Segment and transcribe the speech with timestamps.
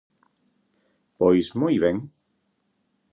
[1.19, 1.97] ¡Pois, moi ben!